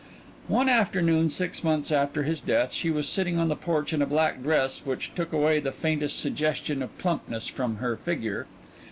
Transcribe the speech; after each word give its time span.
One 0.47 0.67
afternoon 0.67 1.29
six 1.29 1.63
months 1.63 1.91
after 1.91 2.23
his 2.23 2.41
death 2.41 2.73
she 2.73 2.89
was 2.89 3.07
sitting 3.07 3.37
on 3.37 3.49
the 3.49 3.55
porch, 3.55 3.93
in 3.93 4.01
a 4.01 4.07
black 4.07 4.41
dress 4.41 4.81
which 4.83 5.13
took 5.13 5.31
away 5.31 5.59
the 5.59 5.71
faintest 5.71 6.19
suggestion 6.19 6.81
of 6.81 6.97
plumpness 6.97 7.45
from 7.47 7.75
her 7.75 7.95
figure. 7.95 8.47